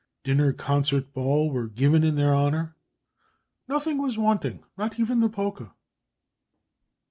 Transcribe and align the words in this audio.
Dinner, 0.23 0.51
concert, 0.51 1.13
ball 1.13 1.51
were 1.51 1.67
given 1.67 2.03
in 2.03 2.15
their 2.15 2.33
honour; 2.33 2.75
"nothing 3.67 3.99
was 4.01 4.17
wanting, 4.17 4.63
not 4.75 4.99
even 4.99 5.19
the 5.19 5.29
polka." 5.29 5.73